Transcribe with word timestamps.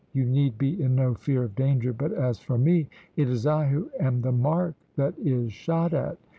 You 0.13 0.25
need 0.25 0.57
be 0.57 0.81
in 0.81 0.95
no 0.95 1.13
fear 1.13 1.43
of 1.43 1.53
danger, 1.53 1.93
but 1.93 2.11
as 2.11 2.39
for 2.39 2.57
me, 2.57 2.89
it 3.15 3.29
is 3.29 3.45
I 3.45 3.67
who 3.67 3.91
am 3.99 4.21
the 4.23 4.31
mark 4.31 4.73
that 4.95 5.13
is 5.19 5.53
shot 5.53 5.93
at." 5.93 6.17